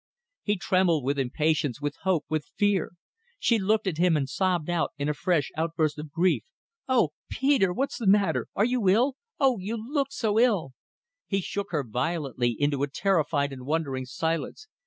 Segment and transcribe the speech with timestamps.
[0.41, 2.93] He trembled with impatience, with hope, with fear.
[3.37, 6.43] She looked at him and sobbed out in a fresh outburst of grief
[6.87, 7.09] "Oh!
[7.29, 7.71] Peter.
[7.71, 8.47] What's the matter?
[8.55, 9.15] Are you ill?...
[9.39, 9.59] Oh!
[9.59, 10.73] you look so ill..."
[11.27, 14.67] He shook her violently into a terrified and wondering silence.